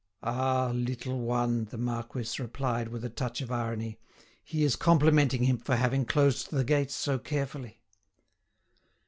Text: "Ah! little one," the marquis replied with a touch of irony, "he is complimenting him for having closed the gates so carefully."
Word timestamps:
"Ah! 0.23 0.71
little 0.73 1.19
one," 1.19 1.65
the 1.65 1.77
marquis 1.77 2.41
replied 2.41 2.87
with 2.87 3.05
a 3.05 3.09
touch 3.11 3.39
of 3.39 3.51
irony, 3.51 3.99
"he 4.43 4.63
is 4.63 4.75
complimenting 4.75 5.43
him 5.43 5.59
for 5.59 5.75
having 5.75 6.05
closed 6.07 6.49
the 6.49 6.63
gates 6.63 6.95
so 6.95 7.19
carefully." 7.19 7.83